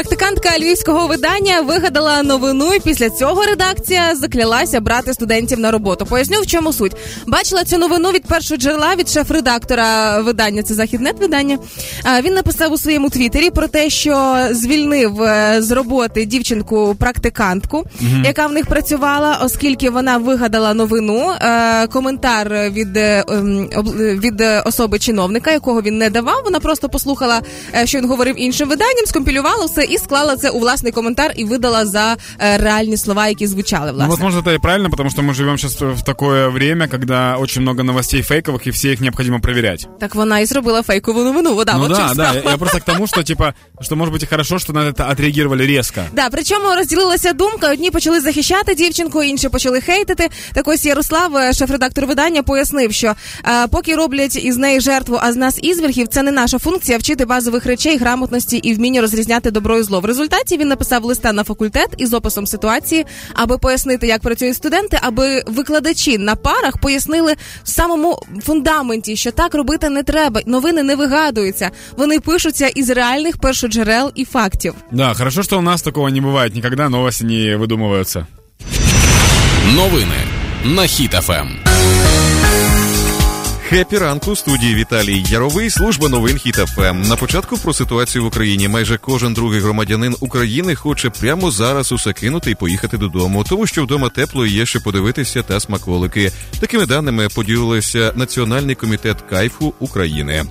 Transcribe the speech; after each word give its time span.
Практикантка 0.00 0.58
львівського 0.58 1.06
видання 1.06 1.60
вигадала 1.60 2.22
новину, 2.22 2.74
і 2.74 2.80
після 2.80 3.10
цього 3.10 3.44
редакція 3.44 4.16
заклялася 4.16 4.80
брати 4.80 5.14
студентів 5.14 5.58
на 5.58 5.70
роботу. 5.70 6.06
Поясню, 6.06 6.40
в 6.40 6.46
чому 6.46 6.72
суть. 6.72 6.92
Бачила 7.26 7.64
цю 7.64 7.78
новину 7.78 8.10
від 8.10 8.22
першого 8.22 8.58
джерела 8.58 8.94
від 8.94 9.08
шеф-редактора 9.08 10.20
видання. 10.20 10.62
Це 10.62 10.74
західне 10.74 11.12
видання. 11.20 11.58
Він 12.22 12.34
написав 12.34 12.72
у 12.72 12.78
своєму 12.78 13.10
твіттері 13.10 13.50
про 13.50 13.68
те, 13.68 13.90
що 13.90 14.38
звільнив 14.50 15.22
е, 15.22 15.56
з 15.58 15.70
роботи 15.70 16.24
дівчинку-практикантку, 16.24 17.76
угу. 17.76 18.22
яка 18.24 18.46
в 18.46 18.52
них 18.52 18.66
працювала, 18.66 19.38
оскільки 19.42 19.90
вона 19.90 20.16
вигадала 20.16 20.74
новину. 20.74 21.30
Е, 21.40 21.86
коментар 21.86 22.70
від 22.70 22.96
е, 22.96 23.24
ем, 23.28 23.68
від 23.96 24.42
особи 24.64 24.98
чиновника, 24.98 25.52
якого 25.52 25.82
він 25.82 25.98
не 25.98 26.10
давав. 26.10 26.40
Вона 26.44 26.60
просто 26.60 26.88
послухала, 26.88 27.42
що 27.84 27.98
він 27.98 28.08
говорив 28.08 28.34
іншим 28.38 28.68
виданням, 28.68 29.06
скомпілювала 29.06 29.64
все 29.64 29.89
і 29.89 29.97
склала 29.97 30.35
це 30.35 30.49
у 30.49 30.59
власний 30.59 30.91
коментар 30.91 31.33
і 31.35 31.45
видала 31.45 31.85
за 31.85 32.17
реальні 32.39 32.97
слова, 32.97 33.27
які 33.27 33.47
звучали. 33.47 33.85
Ну, 33.85 33.93
власне. 33.93 34.05
Ну, 34.05 34.11
возможно, 34.11 34.39
это 34.39 34.55
и 34.55 34.59
правильно, 34.59 34.89
потому 34.89 35.09
что 35.09 35.21
мы 35.21 35.33
живем 35.33 35.57
сейчас 35.57 35.81
в 35.81 36.03
такое 36.03 36.49
время, 36.49 36.87
когда 36.87 37.37
очень 37.37 37.61
много 37.61 37.83
новостей 37.83 38.21
фейковых, 38.21 38.67
и 38.67 38.71
все 38.71 38.91
их 38.93 39.01
необходимо 39.01 39.39
проверять. 39.39 39.87
Так 39.99 40.15
вона 40.15 40.39
і 40.39 40.45
зробила 40.45 40.81
фейкову 40.83 41.23
новину. 41.23 41.55
Вода, 41.55 41.73
ну 41.73 41.79
вот 41.79 41.89
да, 41.89 42.13
да. 42.15 42.33
Я, 42.33 42.51
я 42.51 42.57
просто 42.57 42.79
к 42.79 42.85
тому, 42.85 43.07
что 43.07 43.23
типа, 43.23 43.53
что 43.81 43.95
может 43.95 44.13
быть 44.13 44.23
и 44.23 44.25
хорошо, 44.25 44.59
что 44.59 44.73
на 44.73 44.79
это 44.79 45.11
отреагировали 45.11 45.65
резко. 45.67 46.01
Да, 46.13 46.29
причому 46.31 46.75
розділилася 46.75 47.33
думка. 47.33 47.71
Одні 47.71 47.91
почали 47.91 48.19
захищати 48.21 48.75
дівчинку, 48.75 49.23
інші 49.23 49.49
почали 49.49 49.81
хейтити. 49.81 50.29
Так 50.53 50.67
ось 50.67 50.85
Ярослав, 50.85 51.53
шеф-редактор 51.53 52.05
видання, 52.05 52.43
пояснив, 52.43 52.93
що 52.93 53.13
е, 53.45 53.67
поки 53.67 53.95
роблять 53.95 54.35
із 54.35 54.57
неї 54.57 54.79
жертву, 54.79 55.19
а 55.21 55.33
з 55.33 55.35
нас 55.35 55.59
ізвергів, 55.61 56.07
це 56.07 56.23
не 56.23 56.31
наша 56.31 56.59
функція 56.59 56.97
вчити 56.97 57.25
базових 57.25 57.65
речей, 57.65 57.97
грамотності 57.97 58.57
і 58.57 58.73
вміння 58.73 59.01
розрізняти 59.01 59.51
добро 59.51 59.68
і 59.78 59.82
зло. 59.82 60.00
В 60.00 60.04
результаті 60.04 60.58
він 60.58 60.68
написав 60.68 61.04
листа 61.04 61.32
на 61.32 61.44
факультет 61.44 61.88
із 61.98 62.12
описом 62.14 62.46
ситуації, 62.46 63.06
аби 63.34 63.58
пояснити, 63.58 64.06
як 64.06 64.22
працюють 64.22 64.56
студенти, 64.56 64.98
аби 65.02 65.42
викладачі 65.46 66.18
на 66.18 66.36
парах 66.36 66.78
пояснили 66.78 67.34
в 67.64 67.68
самому 67.68 68.22
фундаменті, 68.42 69.16
що 69.16 69.30
так 69.30 69.54
робити 69.54 69.88
не 69.88 70.02
треба. 70.02 70.40
Новини 70.46 70.82
не 70.82 70.96
вигадуються. 70.96 71.70
Вони 71.96 72.20
пишуться 72.20 72.66
із 72.66 72.90
реальних 72.90 73.38
першоджерел 73.38 74.12
і 74.14 74.24
фактів. 74.24 74.74
Да, 74.92 75.14
хорошо, 75.14 75.42
що 75.42 75.58
у 75.58 75.62
нас 75.62 75.82
такого 75.82 76.10
не 76.10 76.20
буває. 76.20 76.50
Ніколи 76.54 76.88
новості 76.88 77.24
не 77.24 77.56
видумуються. 77.56 78.26
Новини 79.74 80.16
на 80.64 80.82
Хіт-ФМ. 80.82 81.48
Хепі 83.70 83.98
ранку 83.98 84.36
студії 84.36 84.74
Віталій 84.74 85.24
Яровий, 85.28 85.70
служба 85.70 86.08
новин 86.08 86.36
Хіт-ФМ. 86.36 87.08
На 87.08 87.16
початку 87.16 87.56
про 87.56 87.72
ситуацію 87.72 88.24
в 88.24 88.26
Україні 88.26 88.68
майже 88.68 88.98
кожен 88.98 89.34
другий 89.34 89.60
громадянин 89.60 90.16
України 90.20 90.74
хоче 90.74 91.10
прямо 91.10 91.50
зараз 91.50 91.92
усе 91.92 92.12
кинути 92.12 92.50
і 92.50 92.54
поїхати 92.54 92.98
додому, 92.98 93.44
тому 93.48 93.66
що 93.66 93.84
вдома 93.84 94.08
тепло 94.08 94.46
і 94.46 94.50
є 94.50 94.66
що 94.66 94.80
подивитися 94.80 95.42
та 95.42 95.60
смаколики. 95.60 96.32
Такими 96.60 96.86
даними 96.86 97.28
поділився 97.28 98.12
Національний 98.16 98.74
комітет 98.74 99.20
кайфу 99.20 99.74
України. 99.78 100.44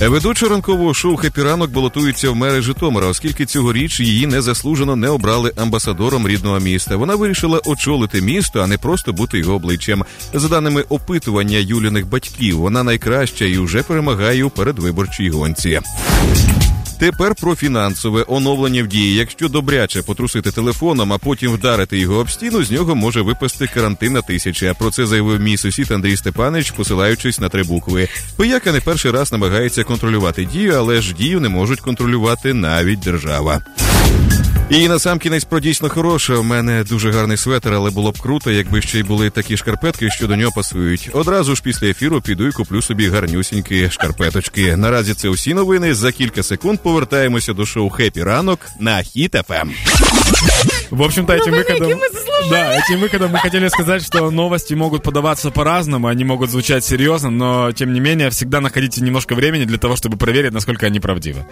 Ведуча 0.00 0.48
ранкового 0.48 0.94
шоу 0.94 1.16
«Хеппі 1.16 1.42
ранок» 1.42 1.70
балотується 1.70 2.30
в 2.30 2.36
мери 2.36 2.60
Житомира, 2.60 3.06
оскільки 3.06 3.46
цьогоріч 3.46 4.00
її 4.00 4.26
незаслужено 4.26 4.96
не 4.96 5.08
обрали 5.08 5.52
амбасадором 5.56 6.28
рідного 6.28 6.60
міста. 6.60 6.96
Вона 6.96 7.14
вирішила 7.14 7.60
очолити 7.64 8.20
місто, 8.20 8.60
а 8.60 8.66
не 8.66 8.78
просто 8.78 9.12
бути 9.12 9.38
його 9.38 9.54
обличчям. 9.54 10.04
За 10.34 10.48
даними 10.48 10.82
опитування 10.88 11.58
Юліних 11.58 12.08
батьків, 12.08 12.58
вона 12.58 12.82
найкраща 12.82 13.44
і 13.44 13.58
вже 13.58 13.82
перемагає 13.82 14.44
у 14.44 14.50
передвиборчій 14.50 15.30
гонці. 15.30 15.80
Тепер 17.04 17.34
про 17.34 17.54
фінансове 17.54 18.24
оновлення 18.28 18.82
в 18.82 18.86
Дії. 18.86 19.14
Якщо 19.14 19.48
добряче 19.48 20.02
потрусити 20.02 20.50
телефоном, 20.50 21.12
а 21.12 21.18
потім 21.18 21.52
вдарити 21.52 21.98
його 21.98 22.18
об 22.18 22.30
стіну, 22.30 22.64
з 22.64 22.70
нього 22.70 22.94
може 22.94 23.22
випасти 23.22 23.66
карантинна 23.66 24.22
тисяча. 24.22 24.74
Про 24.74 24.90
це 24.90 25.06
заявив 25.06 25.40
мій 25.40 25.56
сусід 25.56 25.90
Андрій 25.90 26.16
Степанич, 26.16 26.70
посилаючись 26.70 27.40
на 27.40 27.48
три 27.48 27.62
букви. 27.62 28.08
Пияка 28.36 28.72
не 28.72 28.80
перший 28.80 29.10
раз 29.10 29.32
намагається 29.32 29.84
контролювати 29.84 30.44
Дію, 30.44 30.74
але 30.76 31.00
ж 31.02 31.14
Дію 31.14 31.40
не 31.40 31.48
можуть 31.48 31.80
контролювати 31.80 32.54
навіть 32.54 33.00
держава. 33.00 33.60
І 34.69 34.87
на 34.87 34.99
сам 34.99 35.19
кінець 35.19 35.43
про 35.43 35.59
дійсно 35.59 35.89
хороше. 35.89 36.35
У 36.35 36.43
мене 36.43 36.83
дуже 36.83 37.11
гарний 37.11 37.37
светр, 37.37 37.73
але 37.73 37.89
було 37.89 38.11
б 38.11 38.19
круто, 38.19 38.51
якби 38.51 38.81
ще 38.81 38.99
й 38.99 39.03
були 39.03 39.29
такі 39.29 39.57
шкарпетки, 39.57 40.09
що 40.09 40.27
до 40.27 40.35
нього 40.35 40.51
пасують. 40.55 41.09
Одразу 41.13 41.55
ж 41.55 41.61
після 41.63 41.87
ефіру 41.87 42.21
піду 42.21 42.47
і 42.47 42.51
куплю 42.51 42.81
собі 42.81 43.09
гарнюсінькі 43.09 43.89
шкарпеточки. 43.89 44.77
Наразі 44.77 45.13
це 45.13 45.29
усі 45.29 45.53
новини. 45.53 45.93
За 45.93 46.11
кілька 46.11 46.43
секунд 46.43 46.79
повертаємося 46.79 47.53
до 47.53 47.65
шоу 47.65 47.89
Хепі 47.89 48.23
ранок 48.23 48.59
на 48.79 49.01
Хіт 49.01 49.35
ФМ. 49.47 49.69
В 50.91 51.01
общем-то, 51.01 51.33
этим 51.33 51.53
выходом... 51.53 51.99
Да, 52.49 52.73
этим 52.73 52.99
выходом 52.99 53.31
мы 53.31 53.39
хотели 53.39 53.67
сказать, 53.69 54.03
что 54.03 54.31
новости 54.31 54.73
могут 54.73 55.03
подаваться 55.03 55.51
по-разному, 55.51 56.07
они 56.07 56.23
могут 56.23 56.49
звучать 56.49 56.85
серьезно, 56.85 57.29
но, 57.29 57.71
тем 57.73 57.93
не 57.93 57.99
менее, 57.99 58.29
всегда 58.29 58.59
находите 58.61 59.01
немножко 59.01 59.35
времени 59.35 59.65
для 59.65 59.77
того, 59.77 59.95
чтобы 59.95 60.17
проверить, 60.17 60.53
насколько 60.53 60.87
они 60.87 60.99
правдивы. 60.99 61.45